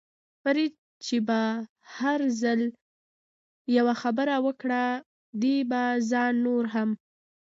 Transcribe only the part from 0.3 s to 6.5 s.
فرید چې به هر ځل یوه خبره وکړه، دې به ځان